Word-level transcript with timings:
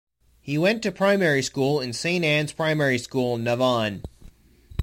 He 0.41 0.57
went 0.57 0.81
to 0.81 0.91
Primary 0.91 1.43
School 1.43 1.79
in 1.79 1.93
St.Annes 1.93 2.53
Primary 2.53 2.97
School, 2.97 3.37
Navan. 3.37 4.01